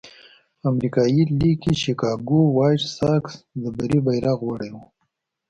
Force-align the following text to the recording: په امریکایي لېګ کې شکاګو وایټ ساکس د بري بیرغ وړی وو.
په 0.59 0.65
امریکایي 0.71 1.21
لېګ 1.39 1.57
کې 1.63 1.73
شکاګو 1.81 2.41
وایټ 2.57 2.81
ساکس 2.95 3.33
د 3.61 3.63
بري 3.77 3.99
بیرغ 4.05 4.39
وړی 4.45 4.69
وو. 4.73 4.83